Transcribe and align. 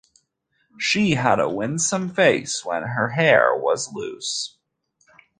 She 0.79 1.11
had 1.11 1.39
a 1.39 1.47
winsome 1.47 2.09
face 2.09 2.65
when 2.65 2.81
her 2.81 3.09
hair 3.09 3.55
was 3.55 3.93
loose. 3.93 4.57